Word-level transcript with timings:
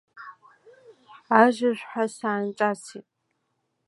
Ажывҳәа 1.41 2.05
саанҿасит. 2.15 3.05